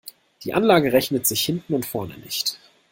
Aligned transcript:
Die 0.43 0.55
Anlage 0.55 0.93
rechnet 0.93 1.27
sich 1.27 1.41
hinten 1.45 1.75
und 1.75 1.85
vorne 1.85 2.17
nicht. 2.17 2.57